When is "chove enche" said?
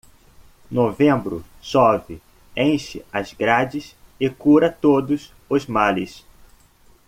1.61-3.05